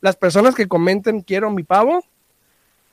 [0.00, 2.04] Las personas que comenten quiero mi pavo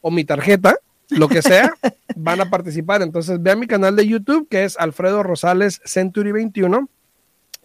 [0.01, 0.77] o mi tarjeta,
[1.09, 1.73] lo que sea,
[2.15, 3.01] van a participar.
[3.01, 6.89] Entonces, vean mi canal de YouTube, que es Alfredo Rosales Century 21,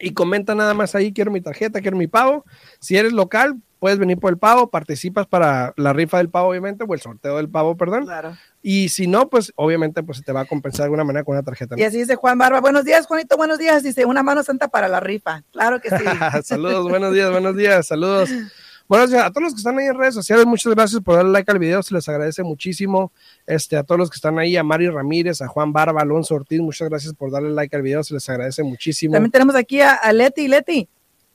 [0.01, 2.45] y comenta nada más ahí, quiero mi tarjeta, quiero mi pavo.
[2.79, 6.85] Si eres local, puedes venir por el pavo, participas para la rifa del pavo, obviamente,
[6.87, 8.05] o el sorteo del pavo, perdón.
[8.05, 8.37] Claro.
[8.63, 11.35] Y si no, pues obviamente pues se te va a compensar de alguna manera con
[11.35, 11.75] una tarjeta.
[11.75, 11.81] ¿no?
[11.81, 13.83] Y así dice Juan Barba, buenos días, Juanito, buenos días.
[13.83, 15.43] Dice, una mano santa para la rifa.
[15.53, 16.05] Claro que sí.
[16.45, 18.31] saludos, buenos días, buenos días, saludos.
[18.89, 21.51] Bueno, a todos los que están ahí en redes sociales, muchas gracias por darle like
[21.53, 23.13] al video, se les agradece muchísimo.
[23.47, 26.61] Este, a todos los que están ahí, a Mari Ramírez, a Juan Barba, Alonso Ortiz,
[26.61, 29.13] muchas gracias por darle like al video, se les agradece muchísimo.
[29.13, 30.89] También tenemos aquí a, a Leti, Leti.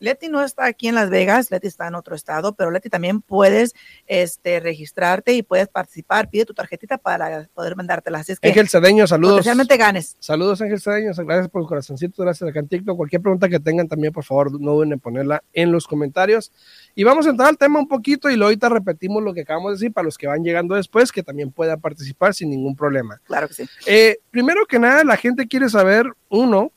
[0.03, 3.21] Leti no está aquí en Las Vegas, Leti está en otro estado, pero Leti también
[3.21, 3.73] puedes
[4.05, 6.29] este, registrarte y puedes participar.
[6.29, 8.19] Pide tu tarjetita para poder mandártela.
[8.19, 9.37] Así es que Ángel Cedeño, saludos.
[9.37, 10.17] Especialmente ganes.
[10.19, 11.13] Saludos, Ángel Cedeño.
[11.15, 12.97] Gracias por el corazoncito, gracias a TikTok.
[12.97, 16.51] Cualquier pregunta que tengan también, por favor, no duden en ponerla en los comentarios.
[16.95, 19.71] Y vamos a entrar al tema un poquito y luego ahorita repetimos lo que acabamos
[19.71, 23.21] de decir para los que van llegando después, que también puedan participar sin ningún problema.
[23.23, 23.69] Claro que sí.
[23.85, 26.73] Eh, primero que nada, la gente quiere saber, uno,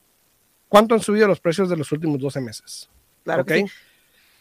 [0.69, 2.89] cuánto han subido los precios de los últimos 12 meses.
[3.27, 3.67] Claro que sí.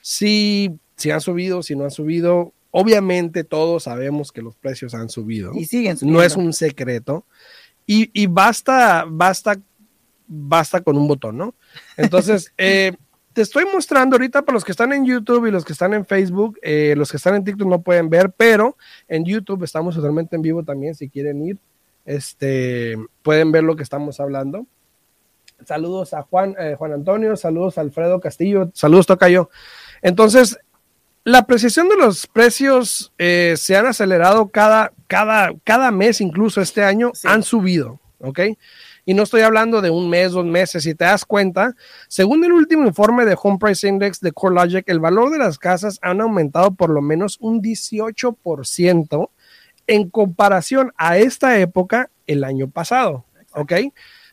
[0.02, 5.10] Si, si han subido, si no han subido, obviamente todos sabemos que los precios han
[5.10, 5.52] subido.
[5.56, 6.20] Y siguen subiendo.
[6.20, 7.26] No es un secreto.
[7.88, 9.60] Y, y basta, basta,
[10.28, 11.56] basta con un botón, ¿no?
[11.98, 12.96] Entonces, eh,
[13.34, 16.06] te estoy mostrando ahorita para los que están en YouTube y los que están en
[16.06, 18.78] Facebook, eh, los que están en TikTok no pueden ver, pero
[19.08, 21.58] en YouTube estamos totalmente en vivo también, si quieren ir,
[22.06, 24.68] este, pueden ver lo que estamos hablando.
[25.64, 29.50] Saludos a Juan, eh, Juan Antonio, saludos a Alfredo Castillo, saludos Tocayo.
[30.02, 30.60] Entonces,
[31.24, 36.84] la apreciación de los precios eh, se han acelerado cada, cada, cada mes, incluso este
[36.84, 37.28] año, Sí.
[37.28, 38.40] han subido, ¿ok?
[39.06, 40.84] Y no estoy hablando de un mes, dos meses.
[40.84, 41.76] Si te das cuenta,
[42.08, 46.00] según el último informe de Home Price Index de CoreLogic, el valor de las casas
[46.02, 49.30] han aumentado por lo menos un 18%
[49.88, 53.74] en comparación a esta época el año pasado, ¿ok?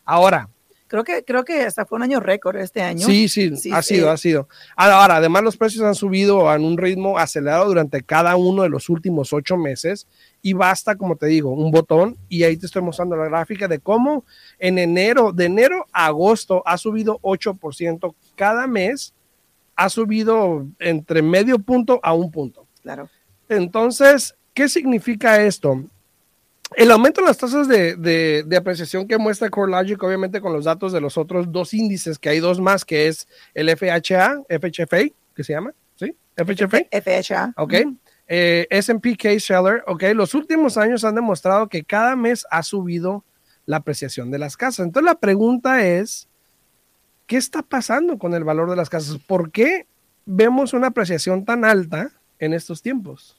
[0.04, 0.48] Ahora,
[0.92, 3.06] Creo que, creo que hasta fue un año récord este año.
[3.06, 3.94] Sí, sí, Sí, ha sí.
[3.94, 4.46] sido, ha sido.
[4.76, 8.90] Ahora, además los precios han subido a un ritmo acelerado durante cada uno de los
[8.90, 10.06] últimos ocho meses
[10.42, 13.78] y basta, como te digo, un botón y ahí te estoy mostrando la gráfica de
[13.78, 14.26] cómo
[14.58, 18.14] en enero, de enero a agosto ha subido 8%.
[18.36, 19.14] Cada mes
[19.74, 22.66] ha subido entre medio punto a un punto.
[22.82, 23.08] Claro.
[23.48, 25.84] Entonces, ¿qué significa esto?
[26.76, 30.64] El aumento en las tasas de, de- de apreciación que muestra CoreLogic, obviamente con los
[30.64, 35.08] datos de los otros dos índices, que hay dos más, que es el FHA, FHFA,
[35.34, 36.14] que se llama, ¿sí?
[36.36, 37.52] FHFA, FHA.
[37.56, 37.74] ok.
[38.28, 40.04] Eh, S&P Case-Shiller, ok.
[40.14, 43.24] Los últimos años han demostrado que cada mes ha subido
[43.66, 44.86] la apreciación de las casas.
[44.86, 46.28] Entonces la pregunta es,
[47.26, 49.18] ¿qué está pasando con el valor de las casas?
[49.26, 49.86] ¿Por qué
[50.24, 53.36] vemos una apreciación tan alta en estos tiempos?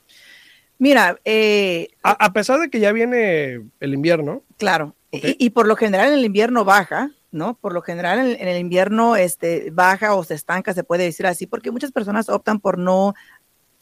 [0.79, 5.67] Mira, eh, A, a pesar de que ya viene el invierno, Claro, y, y por
[5.67, 7.55] lo general en el invierno baja, ¿no?
[7.55, 11.25] Por lo general en, en el invierno este, baja o se estanca, se puede decir
[11.27, 13.13] así, porque muchas personas optan por no,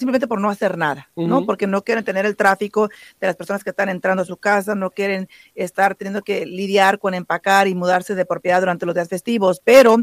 [0.01, 1.45] simplemente por no hacer nada, ¿no?
[1.45, 2.89] Porque no quieren tener el tráfico
[3.19, 6.97] de las personas que están entrando a su casa, no quieren estar teniendo que lidiar
[6.97, 9.97] con empacar y mudarse de propiedad durante los días festivos, pero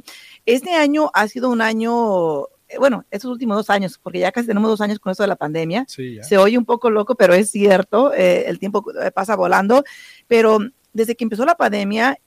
[0.46, 2.44] este año ha sido un año,
[2.78, 5.36] bueno, estos últimos dos años, porque ya casi tenemos dos años con esto de la
[5.36, 5.84] pandemia,
[6.18, 9.84] sí, se oye un poco loco, pero es cierto, eh, el tiempo eh, pasa volando,
[10.26, 10.58] pero
[10.92, 12.18] desde que empezó la pandemia,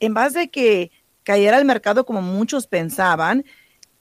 [0.00, 0.90] en base de que
[1.22, 3.44] cayera el mercado como muchos pensaban,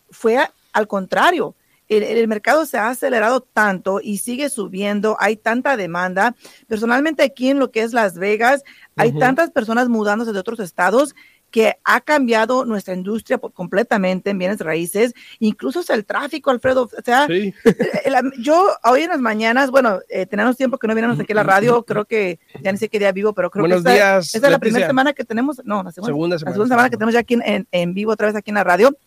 [0.09, 1.55] fue a- al contrario.
[1.89, 6.33] El, el mercado se ha acelerado tanto y sigue subiendo, hay tanta demanda.
[6.67, 8.63] Personalmente aquí en lo que es Las Vegas,
[8.95, 11.13] hay tantas personas mudándose de otros estados
[11.53, 16.89] que ha cambiado nuestra industria por- completamente en bienes raíces, incluso hasta el tráfico, Alfredo.
[16.97, 17.53] O sea, Sí.
[18.09, 21.35] la- yo hoy en las mañanas, bueno, eh, tenemos tiempo que no viéramos aquí a
[21.35, 23.93] la radio, creo que ya ni sé qué día vivo, pero creo Buenos que esta,
[24.13, 24.33] días.
[24.33, 26.53] esta es la primera semana que tenemos, no, la segunda, Segunda la semana.
[26.55, 28.63] segunda semana que tenemos ya aquí en, en- en vivo otra vez aquí en la
[28.63, 28.97] radio.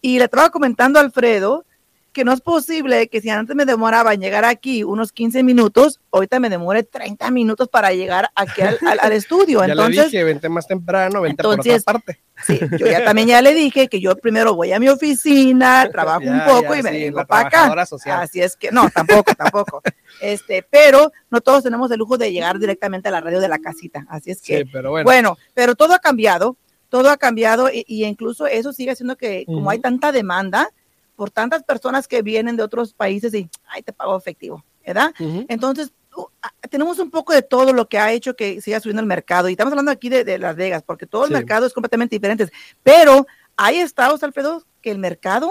[0.00, 1.66] Y le estaba comentando a Alfredo
[2.14, 6.00] que no es posible que si antes me demoraba en llegar aquí unos 15 minutos,
[6.12, 9.58] ahorita me demore 30 minutos para llegar aquí al, al- al estudio.
[9.66, 12.20] Ya Entonces, le dije, vente más temprano, vente por entonces, otra parte.
[12.46, 16.22] sí, yo ya también ya le dije que yo primero voy a mi oficina, trabajo
[16.24, 17.84] un poco ya, y me sí, vengo para acá.
[17.86, 18.20] social.
[18.22, 19.82] Así es que, no, tampoco, tampoco.
[20.20, 23.58] Este, pero no todos tenemos el lujo de llegar directamente a la radio de la
[23.58, 24.06] casita.
[24.08, 25.04] Así es que, Sí, pero bueno.
[25.04, 26.56] bueno, pero todo ha cambiado,
[26.88, 30.70] todo ha cambiado y, y incluso eso sigue haciendo que como hay tanta demanda
[31.16, 35.12] por tantas personas que vienen de otros países y, ay, te pago efectivo, ¿verdad?
[35.18, 35.46] Ujú.
[35.48, 39.00] Entonces, uh, ah, tenemos un poco de todo lo que ha hecho que siga subiendo
[39.00, 39.48] el mercado.
[39.48, 41.34] Y estamos hablando aquí de, de Las Vegas, porque todo el Sí.
[41.34, 42.50] mercado es completamente diferente.
[42.82, 45.50] Pero hay estados, Alfredo, que el mercado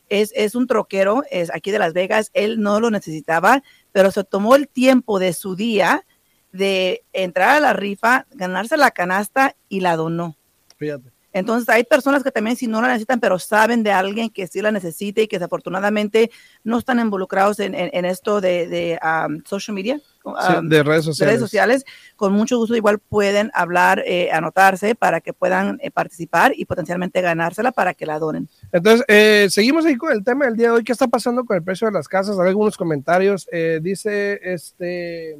[0.09, 3.61] es, es un troquero, es aquí de Las Vegas, él no lo necesitaba,
[3.91, 6.05] pero se tomó el tiempo de su día
[6.51, 10.37] de entrar a la rifa, ganarse la canasta y la donó.
[10.77, 11.14] Fíjate.
[11.35, 14.61] Entonces hay personas que también si no la necesitan, pero saben de alguien que sí
[14.61, 16.31] la necesita y que desafortunadamente
[16.63, 21.05] no están involucrados en, en- en esto de, de, um, social media, Sí, de redes
[21.05, 21.33] de sociales.
[21.33, 21.85] redes sociales.
[22.15, 27.21] Con mucho gusto igual pueden hablar, eh, anotarse para que puedan eh, participar y potencialmente
[27.21, 28.49] ganársela para que la donen.
[28.71, 30.83] Entonces, eh, seguimos ahí con el tema del día de hoy.
[30.83, 32.39] ¿Qué está pasando con el precio de las casas?
[32.39, 33.47] Hay algunos comentarios.
[33.51, 35.37] Eh, dice este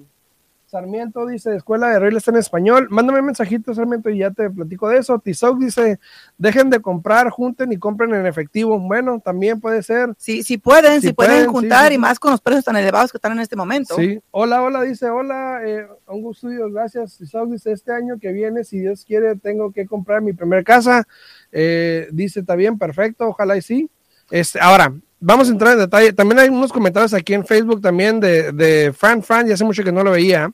[0.75, 2.87] Sarmiento, dice Escuela de Real está en español.
[2.89, 5.17] Mándame un mensajito, Sarmiento, y ya te platico de eso.
[5.19, 6.01] Tizoc dice:
[6.37, 8.77] dejen de comprar, junten y compren en efectivo.
[8.77, 10.13] Bueno, también puede ser.
[10.17, 11.93] Sí, sí pueden, Sí si pueden, pueden, sí, juntar sí.
[11.93, 13.95] y más con los precios tan elevados que están en este momento.
[13.95, 14.19] Sí.
[14.31, 17.17] Hola, hola, dice: Hola, eh, un gusto, gracias.
[17.17, 21.07] Tizoc dice: Este año que viene, si Dios quiere, tengo que comprar mi primer casa.
[21.53, 23.89] Eh, dice: Está bien, perfecto, ojalá y sí.
[24.29, 26.11] Este, ahora, vamos a entrar en detalle.
[26.11, 29.85] También hay unos comentarios aquí en Facebook también de, de Fran Fran, ya hace mucho
[29.85, 30.51] que no lo veía.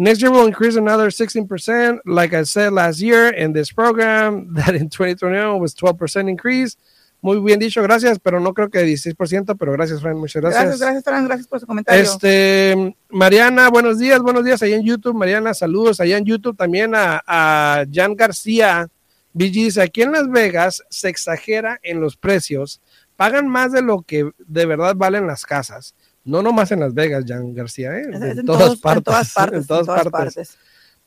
[0.00, 4.74] Next year will increase another 16%, like I said last year in this program, that
[4.74, 6.78] in 2021 was 12% increase.
[7.20, 10.62] Muy bien dicho, gracias, pero no creo que 16%, pero gracias, Fran, muchas gracias.
[10.62, 12.02] Gracias, gracias, Fran, gracias por su comentario.
[12.02, 15.14] Este, Mariana, buenos días, buenos días allá en YouTube.
[15.14, 18.88] Mariana, saludos allá en YouTube también a, a Jan García.
[19.34, 22.80] BG dice, aquí en Las Vegas se exagera en los precios,
[23.16, 25.94] pagan más de lo que de verdad valen las casas.
[26.24, 28.02] No nomás en Las Vegas, Jan García, ¿eh?
[28.12, 29.60] En, todas todos- partes, en todas partes.
[29.60, 30.10] en todas partes.
[30.12, 30.58] partes.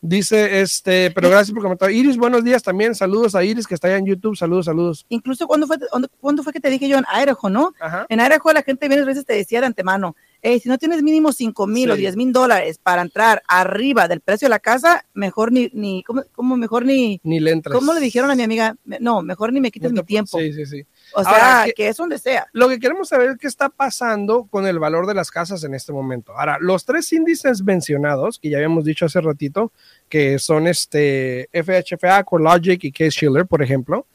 [0.06, 1.90] Dice, este, pero gracias por comentar.
[1.90, 2.94] Iris, buenos días también.
[2.94, 4.36] Saludos a Iris que está allá en YouTube.
[4.36, 5.06] Saludos, saludos.
[5.08, 7.74] Incluso cuando fue, cuando- cuándo fue que te dije yo en Idaho, ¿no?
[7.80, 8.06] Ajá.
[8.10, 11.02] En Idaho la gente viene a veces te decía de antemano, "Ey, si no tienes
[11.04, 12.02] mínimo 5 mil o Sí.
[12.02, 16.24] 10 mil dólares para entrar arriba del precio de la casa, mejor ni, ni ¿cómo,
[16.34, 17.74] cómo mejor ni, Ni le entras.
[17.74, 18.76] ¿cómo le dijeron a mi amiga?
[19.00, 20.38] No, mejor ni me quites No te- mi tiempo.
[20.38, 20.84] Sí, sí, sí.
[21.16, 22.48] O sea, Ahora, ¿qué- que es donde sea.
[22.54, 25.74] Lo que queremos saber es qué está pasando con el valor de las casas en
[25.74, 26.38] este momento.
[26.38, 29.72] Ahora, los tres índices mencionados, que ya habíamos dicho hace ratito,
[30.10, 34.08] que son este FHFA, CoreLogic y Case Shiller, por ejemplo,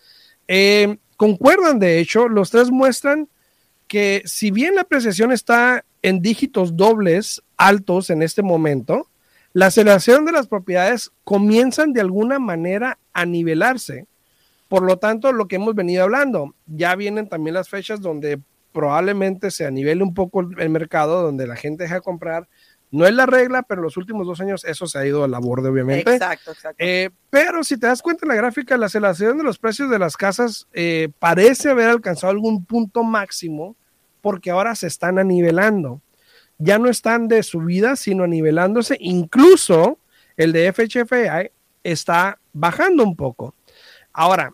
[0.48, 3.28] eh, concuerdan de hecho, los tres muestran
[3.86, 9.08] que si bien la apreciación está en dígitos dobles altos en este momento,
[9.54, 14.06] la aceleración de las propiedades comienzan de alguna manera a nivelarse.
[14.68, 18.40] Por lo tanto, lo que hemos venido hablando, ya vienen también las fechas donde
[18.72, 22.48] probablemente se anivele un poco el mercado, donde la gente deja de comprar.
[22.90, 25.28] No es la regla, pero en los últimos dos años eso se ha ido a
[25.28, 26.12] la borde, obviamente.
[26.12, 26.76] Exacto, exacto.
[26.78, 29.98] Eh, pero si te das cuenta en la gráfica, la aceleración de los precios de
[29.98, 33.76] las casas eh, parece haber alcanzado algún punto máximo
[34.20, 36.00] porque ahora se están anivelando.
[36.58, 38.96] Ya no están de subida, sino anivelándose.
[39.00, 39.98] Incluso
[40.36, 41.50] el de FHFA
[41.82, 43.54] está bajando un poco.
[44.12, 44.52] Ahora,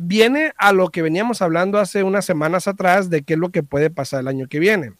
[0.00, 3.62] viene a lo que veníamos hablando hace unas semanas atrás de qué es lo que
[3.62, 4.94] puede pasar el año que viene.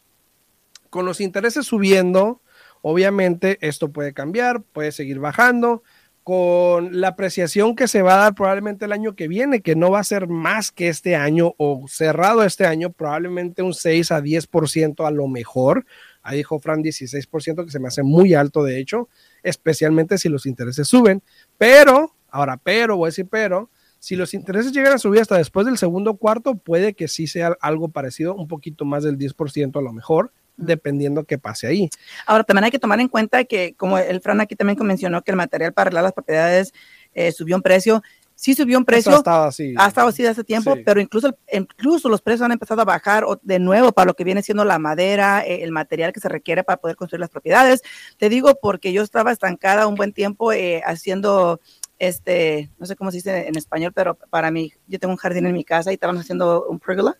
[0.91, 2.41] Con los intereses subiendo,
[2.83, 5.83] obviamente esto puede cambiar, puede seguir bajando.
[6.23, 9.91] Con la apreciación que se va a dar probablemente el año que viene, que no
[9.91, 14.21] va a ser más que este año o cerrado este año, probablemente un 6 a
[14.21, 15.87] 10% a lo mejor.
[16.23, 19.09] Ahí dijo Fran 16%, que se me hace muy alto de hecho,
[19.43, 21.23] especialmente si los intereses suben.
[21.57, 25.67] Pero, ahora, pero, voy a decir pero, si los intereses llegan a subir hasta después
[25.67, 29.83] del segundo cuarto, puede que sí sea algo parecido, un poquito más del 10% a
[29.83, 31.91] lo mejor, dependiendo qué pase ahí.
[32.27, 35.31] Ahora, también hay que tomar en cuenta que, como el Fran aquí también mencionó, que
[35.31, 36.73] el material para arreglar las propiedades
[37.15, 38.03] eh, subió un precio.
[38.35, 39.75] Sí subió un precio, ha estado así.
[39.77, 40.83] ha estado así de hace tiempo, Sí.
[40.83, 44.43] pero incluso, incluso los precios han empezado a bajar de nuevo para lo que viene
[44.43, 47.83] siendo la madera, eh, el material que se requiere para poder construir las propiedades.
[48.17, 51.61] Te digo porque yo estaba estancada un buen tiempo eh, haciendo,
[52.01, 55.45] este, no sé cómo se dice en español, pero para mí, yo tengo un jardín
[55.47, 57.17] en mi casa y estábamos haciendo un pergola.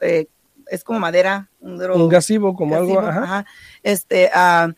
[0.00, 0.26] eh,
[0.66, 3.44] es como madera, un, un gasivo, como algo, ajá.
[3.82, 4.72] Este, uh,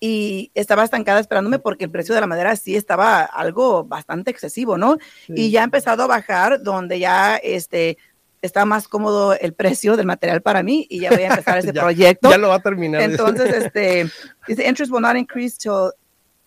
[0.00, 4.78] y estaba estancada esperándome porque el precio de la madera sí estaba algo bastante excesivo,
[4.78, 4.96] ¿no?
[5.28, 7.98] Y ya ha empezado a bajar donde ya este
[8.40, 11.72] está más cómodo el precio del material para mí y ya voy a empezar ese
[11.72, 12.30] proyecto.
[12.30, 13.02] Ya lo va a terminar.
[13.02, 14.10] Entonces, este,
[14.48, 15.92] dice, interest will not increase till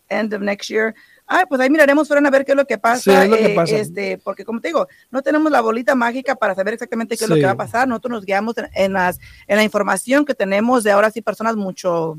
[0.10, 0.94] end of next year.
[1.32, 3.24] Ah, pues ahí miraremos, fueron a ver qué es lo que pasa.
[3.26, 7.26] Eh, este, porque como te digo, no tenemos la bolita mágica para saber exactamente qué
[7.26, 7.88] es lo que va a pasar.
[7.88, 12.18] Nosotros nos guiamos en, las, en la información que tenemos de ahora sí personas mucho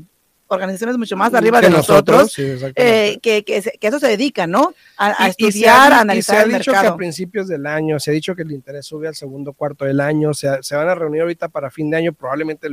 [0.53, 4.73] organizaciones mucho más arriba de nosotros, eh, que, que, eso se dedica, ¿no?
[4.97, 6.45] A, estudiar, a analizar.
[6.45, 9.07] se ha dicho que a principios del año, se ha dicho que el interés sube
[9.07, 12.13] al segundo cuarto del año, se, se van a reunir ahorita para fin de año,
[12.13, 12.67] probablemente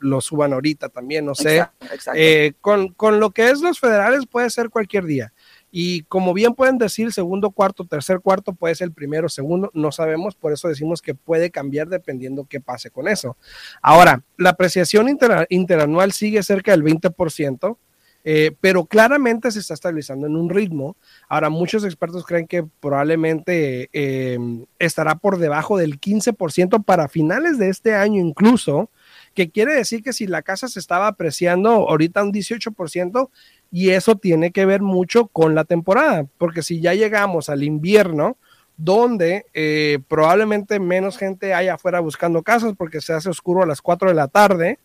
[0.00, 1.66] lo, suban ahorita también, no sé.
[2.14, 5.32] Eh, con, con lo que es los federales puede ser cualquier día.
[5.70, 9.92] Y como bien pueden decir, segundo cuarto, tercer cuarto, puede ser el primero, segundo, no
[9.92, 13.36] sabemos, por eso decimos que puede cambiar dependiendo qué pase con eso.
[13.82, 15.08] Ahora, la apreciación
[15.50, 17.76] interanual sigue cerca del 20%.
[18.24, 20.96] Eh, pero claramente se está estabilizando en un ritmo.
[21.28, 27.70] Ahora, muchos expertos creen que probablemente em, estará por debajo del 15% para finales de
[27.70, 28.90] este año incluso,
[29.38, 33.30] que quiere decir que si la casa se estaba apreciando ahorita un 18%,
[33.70, 38.36] y eso tiene que ver mucho con la temporada, porque si ya llegamos al invierno,
[38.76, 43.80] donde eh, probablemente menos gente haya afuera buscando casas porque se hace oscuro a las
[43.80, 44.80] 4 de la tarde,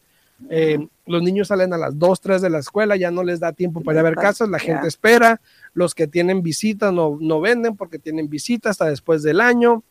[0.51, 3.53] eh, los niños salen a las 2, 3 de la escuela, ya no les da
[3.53, 5.41] tiempo para ver casas, la gente espera,
[5.74, 9.83] los que tienen visitas no, no venden porque tienen visitas hasta después del año,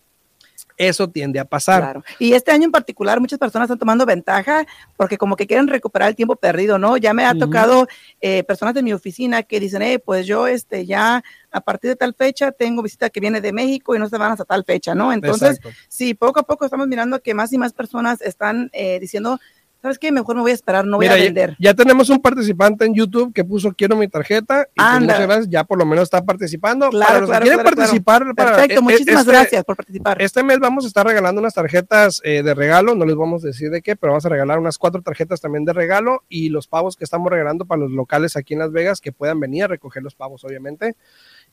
[0.89, 2.03] eso tiende a pasar.
[2.19, 6.09] Y este año en particular muchas personas están tomando ventaja porque como que quieren recuperar
[6.09, 6.97] el tiempo perdido, ¿no?
[6.97, 7.87] Ya me ha tocado
[8.21, 11.97] eh, personas de mi oficina que dicen, eh, pues yo este ya a partir de
[11.97, 14.95] tal fecha tengo visita que viene de México y no se van hasta tal fecha,
[14.95, 15.13] ¿no?
[15.13, 19.39] Entonces, sí, poco a poco estamos mirando que más y más personas están eh, diciendo,
[19.83, 20.13] ¿sabes qué?
[20.13, 21.57] Mejor me voy a esperar, no voy a vender.
[21.59, 25.49] Ya, tenemos un participante en YouTube que puso quiero mi tarjeta y pues muchas gracias,
[25.51, 26.89] ya por lo menos está participando.
[26.91, 30.23] Claro, para quieren participar, Perfecto, e, muchísimas este gracias por participar.
[30.23, 33.49] Este mes vamos a estar regalando unas tarjetas eh, de regalo, no les vamos a
[33.49, 36.69] decir de qué, pero vamos a regalar unas cuatro tarjetas también de regalo y los
[36.69, 39.69] pavos que estamos regalando para los locales aquí en Las Vegas que puedan venir a
[39.69, 40.95] recoger los pavos, obviamente.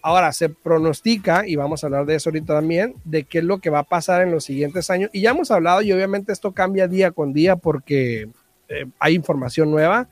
[0.00, 3.58] Ahora se pronostica, y vamos a hablar de eso ahorita también, de qué es lo
[3.58, 5.10] que va a pasar en los siguientes años.
[5.12, 8.28] Y ya hemos hablado, y obviamente esto cambia día con día porque
[8.68, 10.08] eh, hay información nueva,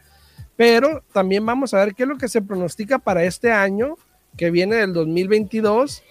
[0.57, 3.95] pero también vamos a ver qué es lo que se pronostica para este año
[4.37, 6.03] que viene del 2022,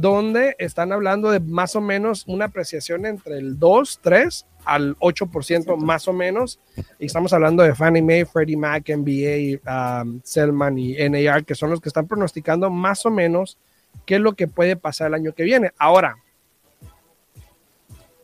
[0.00, 5.76] donde están hablando de más o menos una apreciación entre el 2, 3 al 8%
[5.76, 6.58] más o menos.
[6.98, 11.70] Y estamos hablando de Fannie Mae, Freddie Mac, NBA, um, Selman y NAR, que son
[11.70, 13.56] los que están pronosticando más o menos
[14.04, 15.72] qué es lo que puede pasar el año que viene.
[15.78, 16.16] Ahora,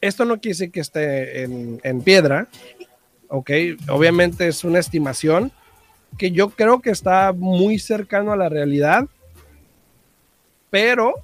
[0.00, 2.48] esto no quiere decir que esté en, en piedra,
[3.28, 3.50] ¿ok?
[3.88, 5.52] Obviamente es una estimación
[6.18, 9.06] que yo creo que está muy cercano a la realidad,
[10.70, 11.14] pero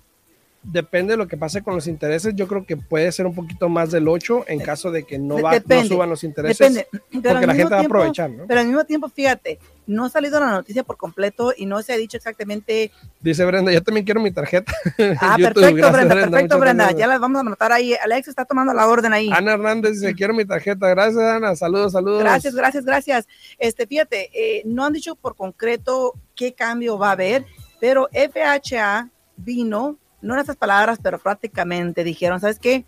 [0.70, 2.35] depende de lo que pase con los intereses.
[2.35, 5.40] Yo creo que puede ser un poquito más del 8 en caso de que no,
[5.40, 6.59] va, no suban los intereses.
[6.59, 6.88] Depende.
[7.11, 8.46] Pero Porque la gente va a aprovechar, ¿no?
[8.46, 11.94] Pero al mismo tiempo, fíjate, no ha salido la noticia por completo y no se
[11.94, 12.92] ha dicho exactamente.
[13.20, 14.72] Dice Brenda, yo también quiero mi tarjeta.
[15.20, 15.54] Ah, YouTube.
[15.54, 16.85] perfecto, Gracias, Brenda, perfecto, Brenda.
[16.85, 17.00] gracias.
[17.00, 17.94] Ya las vamos a anotar ahí.
[17.94, 19.31] Alex está tomando la orden ahí.
[19.33, 20.88] Ana Hernández dice, quiero mi tarjeta.
[20.88, 21.57] Gracias, Ana.
[21.57, 22.20] Saludos, saludos.
[22.20, 23.26] Gracias, gracias, gracias.
[23.59, 27.46] Este, fíjate, eh, no han dicho por concreto qué cambio va a haber,
[27.81, 32.85] pero FHA vino, no en estas palabras, pero prácticamente dijeron, ¿sabes qué?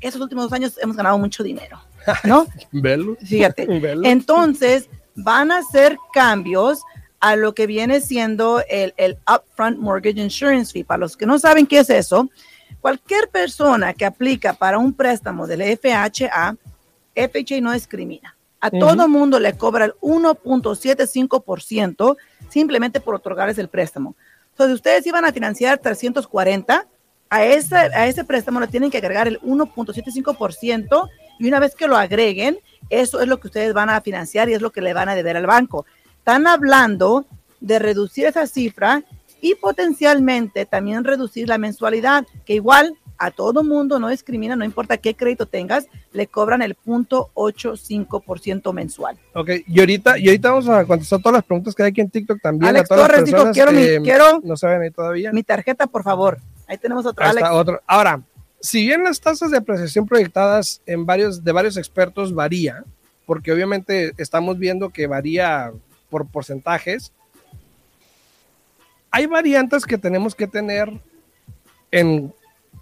[0.00, 1.80] Esos últimos dos años hemos ganado mucho dinero,
[2.24, 2.46] ¿no?
[2.72, 3.16] Velo.
[3.24, 3.66] Fíjate.
[3.80, 4.02] Velo.
[4.04, 6.82] Entonces, van a hacer cambios
[7.20, 10.84] a lo que viene siendo el, el Upfront Mortgage Insurance Fee.
[10.84, 12.28] Para los que no saben qué es eso,
[12.80, 16.56] cualquier persona que aplica para un préstamo del FHA,
[17.14, 18.36] FHA no discrimina.
[18.60, 18.78] A Ujú.
[18.78, 22.16] todo mundo le cobra el 1.75%
[22.48, 24.14] simplemente por otorgarles el préstamo.
[24.56, 26.88] Entonces, ustedes iban a financiar 340,
[27.28, 31.86] a ese, a ese préstamo le tienen que agregar el 1.75% y una vez que
[31.86, 34.94] lo agreguen, eso es lo que ustedes van a financiar y es lo que le
[34.94, 35.84] van a deber al banco.
[36.16, 37.26] Están hablando
[37.60, 39.02] de reducir esa cifra
[39.42, 44.96] y potencialmente también reducir la mensualidad, que igual a todo mundo no discrimina, no importa
[44.98, 49.18] qué crédito tengas, le cobran el 0.85% mensual.
[49.34, 52.10] Ok, y ahorita, y ahorita vamos a contestar todas las preguntas que hay aquí en
[52.10, 52.70] TikTok también.
[52.70, 55.32] Alex a todas las Torres dijo, quiero, mi, que quiero no saben ahí todavía.
[55.32, 56.38] mi tarjeta, por favor.
[56.66, 57.48] Ahí tenemos otro, Alex.
[57.50, 57.80] otro.
[57.86, 58.22] Ahora,
[58.60, 62.84] si bien las tasas de apreciación proyectadas en varios, de varios expertos varía,
[63.24, 65.72] porque obviamente estamos viendo que varía
[66.10, 67.12] por porcentajes,
[69.10, 70.90] hay variantes que tenemos que tener
[71.90, 72.34] en,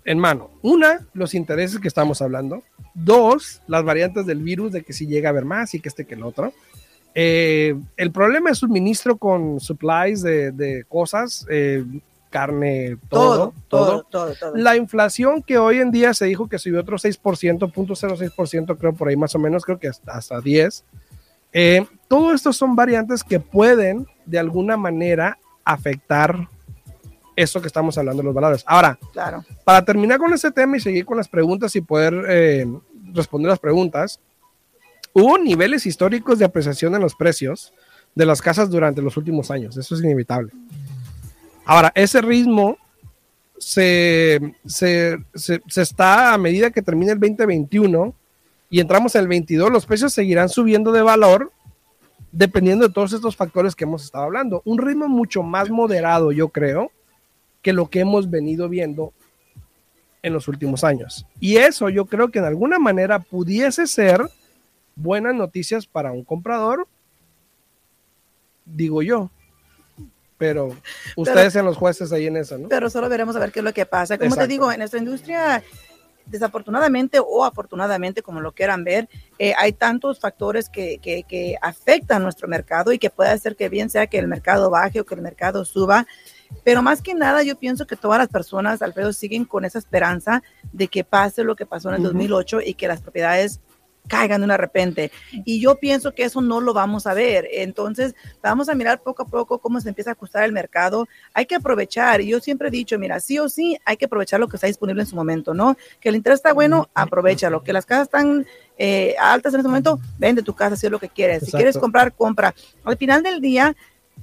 [0.04, 0.50] en mano.
[0.62, 2.62] Una, los intereses que estamos hablando.
[2.94, 6.06] Dos, las variantes del virus, de que si llega a haber más y que este
[6.06, 6.52] que el otro.
[7.14, 11.84] Eh, el problema es suministro con supplies de, de cosas, eh,
[12.28, 14.56] carne, todo, todo, todo, todo, todo.
[14.56, 19.08] la inflación que hoy en día se dijo que subió otro 6%, 0.06%, creo por
[19.08, 20.84] ahí más o menos, creo que hasta, hasta 10.
[21.52, 26.48] Eh, todo esto son variantes que pueden de alguna manera afectar
[27.36, 28.62] eso que estamos hablando de los valores.
[28.66, 29.44] Ahora, Claro.
[29.64, 32.66] para terminar con este tema y seguir con las preguntas y poder eh,
[33.12, 34.20] responder las preguntas,
[35.12, 37.72] hubo niveles históricos de apreciación en los precios
[38.14, 39.76] de las casas durante los últimos años.
[39.76, 40.52] Eso es inevitable.
[41.64, 42.76] Ahora, ese ritmo
[43.58, 48.14] se, se, se- se está a medida que termine el 2021
[48.70, 51.52] y entramos al 22, los precios seguirán subiendo de valor
[52.32, 54.60] dependiendo de todos estos factores que hemos estado hablando.
[54.64, 56.90] Un ritmo mucho más moderado, yo creo,
[57.64, 59.14] que lo que hemos venido viendo
[60.22, 61.26] en los últimos años.
[61.40, 64.20] Y eso yo creo que de alguna manera pudiese ser
[64.94, 66.86] buenas noticias para un comprador,
[68.66, 69.30] digo yo.
[70.36, 70.76] Pero
[71.16, 72.68] ustedes sean los jueces ahí en eso, ¿no?
[72.68, 74.18] Pero solo veremos a ver qué es lo que pasa.
[74.18, 74.46] Como Exacto.
[74.46, 75.62] te digo, en nuestra industria,
[76.26, 82.22] desafortunadamente o afortunadamente, como lo quieran ver, eh, hay tantos factores que, que, que afectan
[82.22, 85.14] nuestro mercado y que puede hacer que bien sea que el mercado baje o que
[85.14, 86.06] el mercado suba.
[86.62, 90.42] Pero más que nada, yo pienso que todas las personas, Alfredo, siguen con esa esperanza
[90.72, 92.08] de que pase lo que pasó en el Ujú.
[92.10, 93.60] 2008 y que las propiedades
[94.08, 95.10] caigan de una repente.
[95.44, 97.48] Y yo pienso que eso no lo vamos a ver.
[97.50, 101.08] Entonces, vamos a mirar poco a poco cómo se empieza a ajustar el mercado.
[101.32, 102.20] Hay que aprovechar.
[102.20, 104.66] Y yo siempre he dicho, mira, sí o sí, hay que aprovechar lo que está
[104.66, 105.76] disponible en su momento, ¿no?
[106.00, 107.62] Que el interés está bueno, aprovechalo.
[107.62, 110.98] Que las casas están eh, altas en este momento, vende tu casa si es lo
[110.98, 111.38] que quieres.
[111.38, 111.58] Si Exacto.
[111.58, 112.54] quieres comprar, compra.
[112.84, 113.74] Al final del día,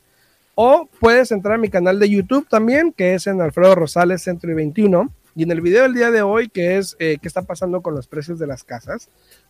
[0.55, 4.51] O puedes entrar a mi canal de YouTube también, que es en Alfredo Rosales Centro
[4.51, 5.09] y 21.
[5.39, 7.95] Y en el video del día de hoy, que es eh, qué está pasando con
[7.95, 9.07] los precios de las casas,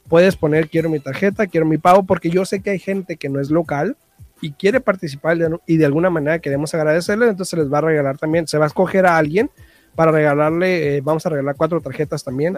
[0.07, 3.27] puedes poner quiero mi tarjeta, quiero mi pago, porque yo sé que hay gente que
[3.27, 3.97] no es local
[4.39, 8.19] y quiere participar y de alguna manera queremos agradecerle, entonces se les va a regalar
[8.19, 9.49] también, se va a escoger a alguien
[9.95, 12.55] para regalarle, eh, vamos a regalar cuatro tarjetas también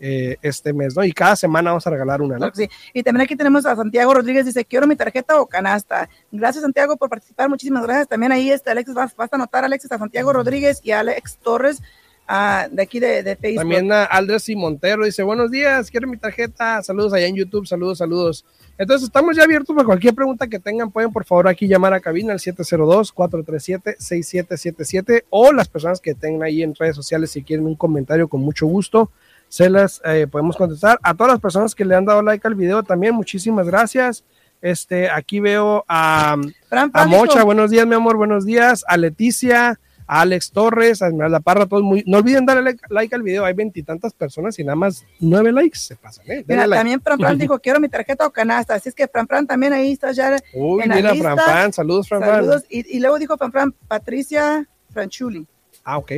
[0.00, 1.04] eh, este mes, ¿no?
[1.04, 2.50] Y cada semana vamos a regalar una, ¿no?
[2.52, 6.08] Sí, y también aquí tenemos a Santiago Rodríguez, dice, quiero mi tarjeta o canasta.
[6.32, 8.08] Gracias, Santiago, por participar, muchísimas gracias.
[8.08, 11.38] También ahí está Alexis, vas, vas a anotar, Alexis, a Santiago Rodríguez y a Alex
[11.38, 11.80] Torres
[12.26, 13.60] Ah, de aquí de, de, Facebook.
[13.60, 17.66] También a Aldres y Montero dice, buenos días, quiero mi tarjeta, saludos allá en YouTube,
[17.66, 18.46] saludos, saludos.
[18.78, 22.00] Entonces estamos ya abiertos para cualquier pregunta que tengan, pueden por favor aquí llamar a
[22.00, 27.76] cabina al 702-437-6777 o las personas que tengan ahí en redes sociales si quieren un
[27.76, 29.10] comentario con mucho gusto,
[29.48, 30.98] se las eh, podemos contestar.
[31.02, 34.24] A todas las personas que le han dado like al video también, muchísimas gracias.
[34.62, 36.38] Este, aquí veo a,
[36.70, 41.66] a Mocha, buenos días mi amor, buenos días, a Leticia, Alex Torres, a Esmeralda Parra,
[41.66, 42.02] todos muy.
[42.06, 45.96] No olviden darle like, al video, hay veintitantas personas y nada más nueve likes se
[45.96, 46.30] pasan.
[46.30, 46.44] ¿eh?
[46.46, 48.74] Mira, también Fran Fran dijo: Quiero mi tarjeta o canasta.
[48.74, 50.36] Así es que Fran Fran también ahí está ya.
[50.54, 52.64] Uy, mira, Fran Fran, saludos, Fran Saludos.
[52.68, 55.46] Y, y, luego dijo Fran Fran, Patricia Franchuli.
[55.84, 56.12] Ah, ok.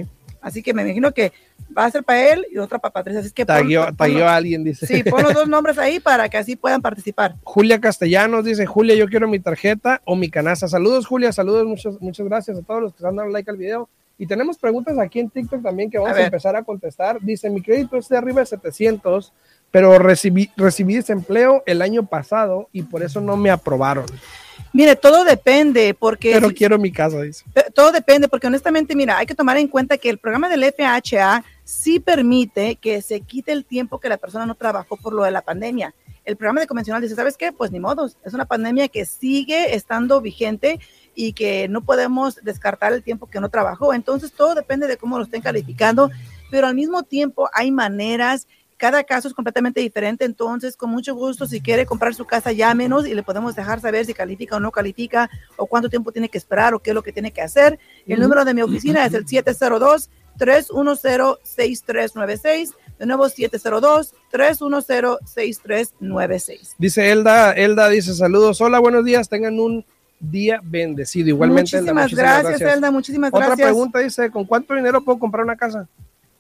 [0.45, 1.33] Así que me imagino que
[1.77, 3.21] va a ser para él y otra para Patricia.
[3.21, 4.87] Así que tagueó, a alguien, dice.
[4.87, 7.37] Sí, pon los dos nombres ahí para que así puedan participar.
[7.45, 10.69] Julia Castellanos dice, Julia, yo quiero mi tarjeta o mi canasta.
[10.69, 13.89] Saludos, Julia, saludos, muchas, muchas gracias a todos los que están dando like al video.
[14.19, 17.19] Y tenemos preguntas aquí en TikTok también que vamos a, empezar a contestar.
[17.23, 19.33] Dice, mi crédito es de arriba de 700,
[19.71, 24.05] pero recibí, recibí desempleo el año pasado y por eso no me aprobaron.
[24.75, 26.33] Mire, todo depende porque...
[26.33, 27.45] Pero quiero mi casa, dice.
[27.75, 31.45] Todo depende porque honestamente, mira, hay que tomar en cuenta que el programa del FHA
[31.63, 35.31] sí permite que se quite el tiempo que la persona no trabajó por lo de
[35.31, 35.95] la pandemia.
[36.25, 37.53] El programa de convencional dice, ¿sabes qué?
[37.53, 40.81] Pues ni modo, es una pandemia que sigue estando vigente
[41.15, 43.95] y que no podemos descartar el tiempo que no trabajó.
[43.95, 46.11] Entonces, todo depende de cómo lo estén calificando,
[46.51, 51.47] pero al mismo tiempo hay maneras cada caso es completamente diferente, entonces con mucho gusto
[51.47, 54.71] si quiere comprar su casa menos y le podemos dejar saber si califica o no
[54.71, 57.79] califica o cuánto tiempo tiene que esperar o qué es lo que tiene que hacer.
[58.07, 66.75] El número de mi oficina es el 702 310 6396 de nuevo 702 310 6396.
[66.79, 69.85] Dice Elda, Elda dice saludos, hola, buenos días, tengan un
[70.21, 71.29] día bendecido.
[71.29, 73.67] Igualmente, muchísimas, gracias, Elda, muchísimas Otra gracias.
[73.67, 75.89] Otra pregunta dice, ¿con cuánto dinero puedo comprar una casa?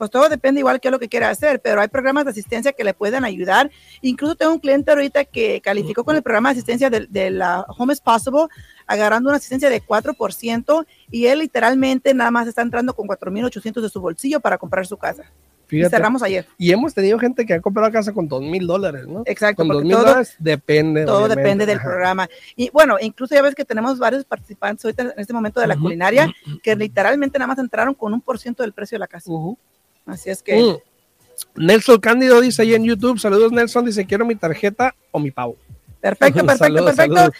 [0.04, 2.84] Pues todo depende igual que lo que quiera hacer, pero hay programas de asistencia que
[2.84, 3.70] le pueden ayudar.
[4.02, 7.94] Incluso tengo un cliente ahorita que calificó con el programa de asistencia de, la Home
[7.94, 8.48] is Possible,
[8.86, 13.88] agarrando una asistencia de 4% y él literalmente nada más está entrando con 4.800 de
[13.88, 15.24] su bolsillo para comprar su casa.
[15.70, 16.46] y cerramos ayer.
[16.58, 19.22] Y hemos tenido gente que ha comprado casa con dos mil dólares, ¿no?
[19.24, 19.62] Exacto.
[19.62, 21.06] Con dos mil dólares depende.
[21.06, 22.28] Todo depende del programa.
[22.56, 25.76] Y bueno, incluso ya ves que tenemos varios participantes ahorita en este momento de la
[25.76, 26.30] culinaria
[26.62, 29.30] que literalmente nada más entraron con un por ciento del precio de la casa.
[30.06, 30.60] Así es que.
[30.60, 30.76] Mm.
[31.56, 33.84] Nelson Cándido dice ahí en YouTube: Saludos, Nelson.
[33.84, 35.56] Dice: Quiero mi tarjeta o mi pavo.
[36.04, 37.32] Perfecto, perfecto, perfecto.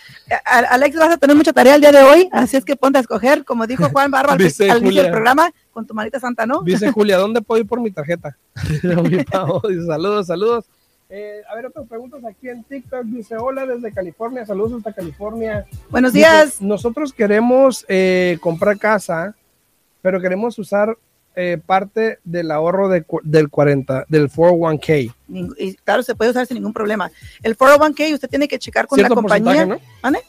[0.46, 3.03] Alex, vas a tener mucha tarea el día de hoy, así es que ponte a
[3.03, 4.40] escoger, como dijo Juan Barro al,
[4.81, 6.62] inicio del programa, con tu manita santa, ¿no?
[6.62, 8.38] Dice Julia, ¿dónde puedo ir por mi tarjeta?
[8.83, 9.61] mi pavo.
[9.68, 10.64] Dice, saludos, saludos.
[11.11, 13.05] Eh, a ver, otras preguntas aquí en TikTok.
[13.05, 15.66] Dice, hola desde California, saludos hasta California.
[15.90, 16.62] Buenos días.
[16.62, 19.37] nosotros queremos eh, comprar casa,
[20.00, 20.96] pero queremos usar
[21.36, 25.14] eh, parte del ahorro de, del 40, del 401k.
[25.58, 27.10] Y claro, se puede usar sin ningún problema.
[27.42, 29.66] El 401k usted tiene que checar con la compañía.
[29.66, 29.78] ¿no?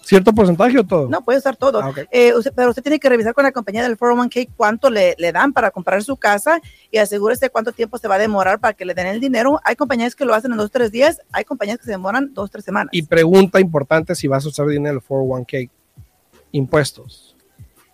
[0.02, 1.08] ¿Cierto porcentaje o todo?
[1.10, 1.80] No, puede usar todo.
[1.82, 5.32] Ah, eh, pero usted tiene que revisar con la compañía del 401k cuánto le, le,
[5.32, 8.86] dan para comprar su casa y asegúrese cuánto tiempo se va a demorar para que
[8.86, 9.60] le den el dinero.
[9.64, 12.34] Hay compañías que lo hacen en dos o tres días, hay compañías que se demoran
[12.34, 12.90] dos tres semanas.
[12.94, 15.70] Y pregunta importante si vas a usar dinero del 401k.
[16.52, 17.35] Impuestos.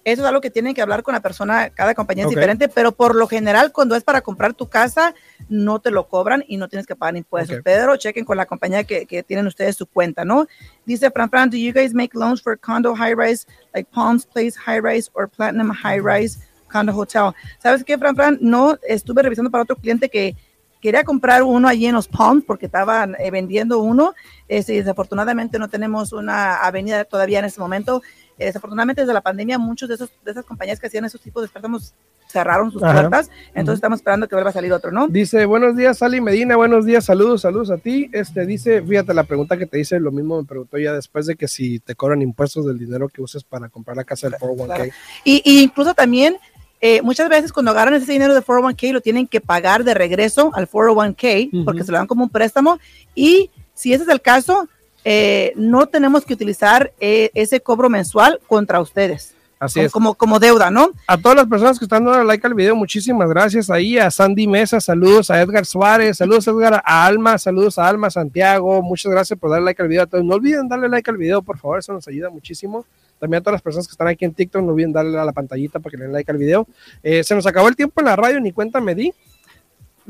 [0.04, 2.92] Eso es algo que tienen que hablar con la persona, cada compañía es diferente, pero
[2.92, 5.14] por lo general cuando es para comprar tu casa,
[5.48, 7.60] no te lo cobran y no tienes que pagar impuestos.
[7.64, 10.48] Pero chequen con la compañía que, que, tienen ustedes su cuenta, ¿no?
[10.86, 14.58] Dice Fran Fran, do you guys make loans for condo high rise, like Palms Place
[14.58, 16.40] high rise or Platinum high rise
[16.72, 17.34] condo hotel?
[17.60, 18.38] ¿Sabes qué, Fran Fran?
[18.42, 20.36] No, estuve revisando para otro cliente que
[20.82, 24.16] quería comprar uno allí en los Palms porque estaban eh, vendiendo uno.
[24.48, 28.02] Este, desafortunadamente no tenemos una avenida todavía en este momento
[28.42, 31.44] eh, desafortunadamente desde la pandemia muchos de, esos, de esas compañías que hacían esos tipos
[31.44, 31.94] de préstamos
[32.28, 35.08] cerraron sus puertas, entonces estamos esperando que vuelva a salir otro, ¿no?
[35.10, 38.10] Dice, buenos días, Sally Medina, buenos días, saludos, saludos a ti.
[38.14, 41.36] Este dice, fíjate, la pregunta que te hice, lo mismo me preguntó ya después de
[41.36, 44.94] que si te cobran impuestos del dinero que uses para comprar la casa del 401k.
[45.26, 46.38] Y, incluso también,
[46.80, 50.52] eh, muchas veces cuando agarran ese dinero de 401k lo tienen que pagar de regreso
[50.54, 52.80] al 401k porque se lo dan como un préstamo
[53.14, 54.68] y si ese es el caso,
[55.04, 59.36] eh, no tenemos que utilizar eh, ese cobro mensual contra ustedes.
[59.62, 59.92] Así como, es.
[59.92, 60.90] Como, como, deuda, ¿no?
[61.06, 63.70] A todas las personas que están dando like al video, muchísimas gracias.
[63.70, 68.10] Ahí a Sandy Mesa, saludos a Edgar Suárez, saludos Edgar a Alma, saludos a Alma
[68.10, 70.08] Santiago, muchas gracias por darle like al video.
[70.24, 72.86] No olviden darle like al video, por favor, eso nos ayuda muchísimo.
[73.20, 75.32] También a todas las personas que están aquí en TikTok, no olviden darle a la
[75.32, 76.68] pantallita para que le den like al video.
[77.04, 79.14] Eh, se nos acabó el tiempo en la radio, ni cuenta me di.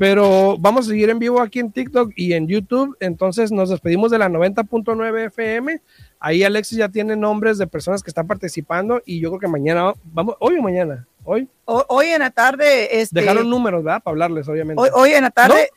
[0.02, 2.98] Pero vamos a seguir en vivo aquí en TikTok y en YouTube.
[3.00, 5.80] Entonces nos despedimos de la 90.9 FM.
[6.20, 9.94] Ahí Alexis ya tiene nombres de personas que están participando y yo creo que mañana,
[10.06, 11.48] vamos, hoy o mañana, hoy.
[11.66, 13.00] hoy en la tarde.
[13.00, 14.02] Este, dejaron números, ¿verdad?
[14.02, 14.82] Para hablarles, obviamente.
[14.92, 15.70] Hoy, en la tarde.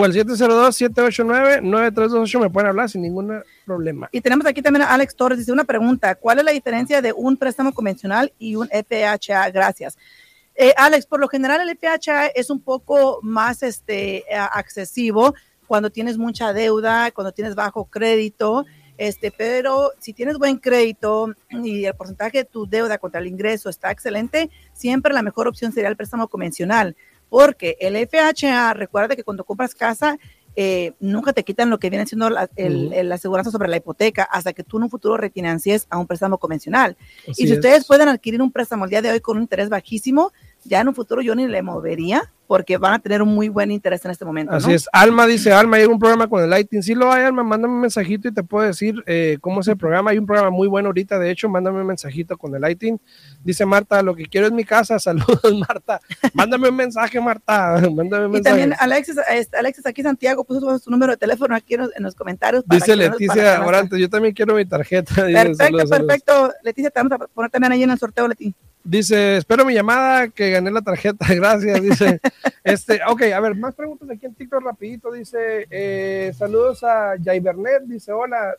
[0.00, 4.08] O el 702-789-9328 me pueden hablar sin ningún problema.
[4.12, 7.12] Y tenemos aquí también a Alex Torres, dice una pregunta, ¿cuál es la diferencia de
[7.12, 9.50] un préstamo convencional y un FHA?
[9.50, 9.98] Gracias.
[10.54, 15.34] Eh, Alex, por lo general el FHA es un poco más este, accesivo
[15.66, 18.66] cuando tienes mucha deuda, cuando tienes bajo crédito.
[18.98, 23.70] Este, pero si tienes buen crédito y el porcentaje de tu deuda contra el ingreso
[23.70, 26.96] está excelente, siempre la mejor opción sería el préstamo convencional,
[27.28, 30.18] porque el FHA, recuerda que cuando compras casa,
[30.56, 34.52] eh, nunca te quitan lo que viene siendo la, el, aseguranza sobre la hipoteca hasta
[34.52, 36.96] que tú en un futuro refinancies a un préstamo convencional.
[37.28, 40.32] y si ustedes pueden adquirir un préstamo el día de hoy con un interés bajísimo,
[40.68, 43.70] ya en un futuro yo ni le movería porque van a tener un muy buen
[43.70, 44.54] interés en este momento.
[44.54, 44.88] Así es.
[44.90, 46.82] Alma dice, Alma, hay un programa con el Lighting.
[46.82, 49.76] Si lo hay, Alma, mándame un mensajito y te puedo decir eh, cómo es el
[49.76, 50.12] programa.
[50.12, 52.98] Hay un programa muy bueno ahorita, de hecho, mándame un mensajito con el Lighting.
[53.44, 54.98] Dice Marta, lo que quiero es mi casa.
[55.08, 56.00] Saludos, Marta.
[56.32, 57.82] mándame un mensaje, Marta.
[57.94, 58.56] Mándame un mensaje.
[58.56, 62.14] Y también Alexis, este, Alexis aquí Santiago puso su número de teléfono aquí en, los,
[62.14, 62.64] comentarios.
[62.66, 65.14] dice Leticia Orantes, yo también quiero mi tarjeta.
[65.16, 66.52] Perfecto, perfecto.
[66.62, 68.67] Leticia, te vamos a poner también ahí en el sorteo, Leticia.
[68.88, 71.82] Dice, espero mi llamada, que gané la tarjeta, gracias.
[71.82, 72.20] Dice,
[72.64, 75.12] este, ok, a ver, más preguntas aquí en TikTok rapidito.
[75.12, 78.54] Dice, eh, saludos a Jaibernet, dice, hola,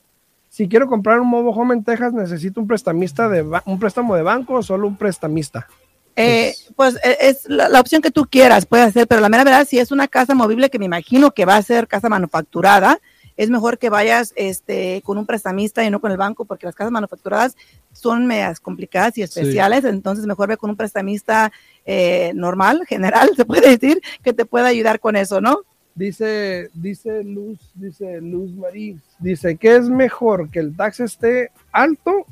[0.48, 4.22] si quiero comprar un mobile home en Texas, ¿necesito un prestamista de un préstamo de
[4.22, 5.68] banco o solo un prestamista?
[6.15, 9.65] Eh, pues e, es la, opción que tú quieras, puede ser, pero la mera verdad,
[9.68, 13.00] si es una casa movible que me imagino que va a ser casa manufacturada,
[13.39, 16.75] es mejor que vayas este, con un prestamista y no con el banco, porque las
[16.75, 17.56] casas manufacturadas
[17.93, 21.49] son medias complicadas y especiales, entonces mejor ve con un prestamista
[21.86, 25.62] eh, normal, general, se puede decir, que te pueda ayudar con eso, ¿no?
[25.95, 32.25] Dice, dice Luz, dice Luz Marí, dice, ¿qué es mejor, que el tax esté alto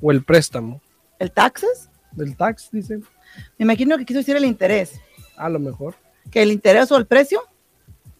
[0.00, 0.80] o el préstamo?
[1.18, 1.90] ¿El taxes?
[2.16, 2.98] El tax, dice.
[3.58, 5.00] Me imagino que quiso decir el interés.
[5.36, 5.96] A lo mejor.
[6.30, 7.42] ¿Que el interés o el precio?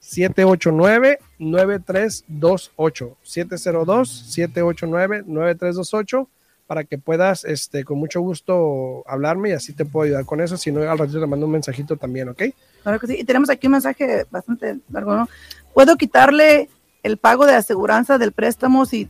[0.00, 6.28] 789 9328 702 789 9328
[6.68, 10.58] para que puedas, este, con mucho gusto hablarme y así te puedo ayudar con eso.
[10.58, 12.42] Si no, al ratito te mando un mensajito también, ¿ok?
[12.82, 13.16] Claro que sí.
[13.18, 15.28] Y tenemos aquí un mensaje bastante largo, ¿no?
[15.72, 16.68] ¿Puedo quitarle
[17.02, 19.08] el pago de aseguranza del préstamo si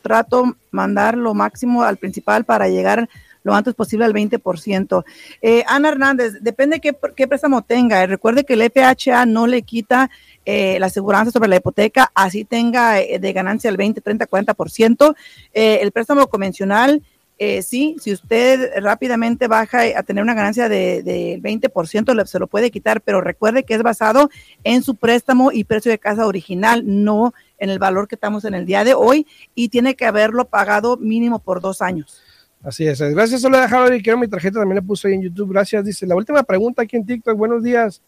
[0.00, 3.06] trato mandar lo máximo al principal para llegar
[3.42, 5.04] lo antes posible al 20%.
[5.42, 8.04] Eh, Ana Hernández, depende qué, qué préstamo tenga.
[8.06, 10.10] Recuerde que el FHA no le quita
[10.44, 15.14] eh, la aseguranza sobre la hipoteca, así tenga eh, de ganancia el 20, 30, 40%.
[15.52, 17.02] Eh, el préstamo convencional,
[17.36, 22.46] eh, sí, si usted rápidamente baja a tener una ganancia del de, 20%, se lo
[22.46, 24.30] puede quitar, pero recuerde que es basado
[24.62, 28.54] en su préstamo y precio de casa original, no en el valor que estamos en
[28.54, 32.22] el día de hoy, y tiene que haberlo pagado mínimo por dos años.
[32.62, 33.00] Así es.
[33.00, 35.52] Gracias, solo dejaron y quiero mi tarjeta, también le puse ahí en YouTube.
[35.52, 35.84] Gracias.
[35.84, 37.36] Dice, la última pregunta aquí en TikTok.
[37.36, 38.00] Buenos días.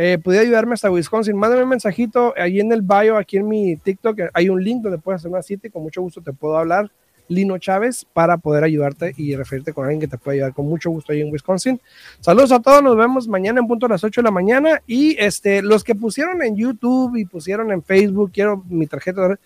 [0.00, 1.36] Eh, ¿Pudiera ayudarme hasta Wisconsin?
[1.36, 4.30] Mándame un mensajito ahí en el bio, aquí en mi TikTok.
[4.32, 6.88] Hay un link donde puedes hacer una cita y con mucho gusto te puedo hablar.
[7.26, 10.88] Lino Chávez para poder ayudarte y referirte con alguien que te pueda ayudar con mucho
[10.90, 11.80] gusto ahí en Wisconsin.
[12.20, 15.16] Saludos a todos, nos vemos mañana en punto a las 8 de la mañana y
[15.18, 19.36] este los que pusieron en YouTube y pusieron en Facebook, quiero mi tarjeta,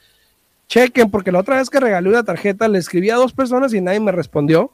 [0.68, 3.80] chequen porque la otra vez que regalé una tarjeta le escribí a dos personas y
[3.80, 4.70] nadie me respondió.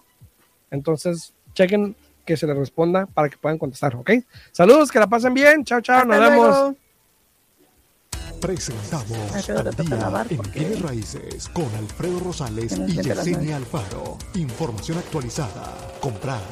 [0.73, 1.95] Entonces, chequen
[2.29, 4.11] que se les responda para que puedan contestar, ¿ok?
[4.53, 5.65] Saludos, que la pasen bien.
[5.65, 6.43] Chao, chao, nos luego.
[6.43, 6.77] vemos.
[8.39, 14.19] Presentamos al día en bienes raíces con Alfredo Rosales y Yesenia Alfaro.
[14.35, 15.75] Información actualizada.
[16.01, 16.43] Comprar,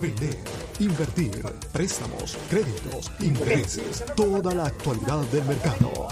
[0.00, 0.38] vender,
[0.78, 6.08] Invertir, préstamos, créditos, intereses, toda la actualidad del mercado.